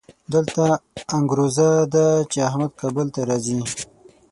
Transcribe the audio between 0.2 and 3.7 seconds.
دلته انګروزه ده چې احمد کابل ته راځي.